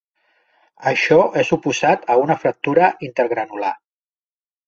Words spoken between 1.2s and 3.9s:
és oposat a una fractura intergranular.